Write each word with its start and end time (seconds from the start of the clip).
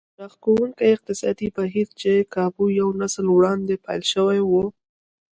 راښکوونکي 0.19 0.83
اقتصادي 0.95 1.47
بهير 1.57 1.87
چې 2.01 2.11
کابو 2.35 2.65
يو 2.79 2.87
نسل 3.01 3.25
وړاندې 3.31 3.75
پيل 3.85 4.03
شوی 4.13 4.39
و. 4.49 4.51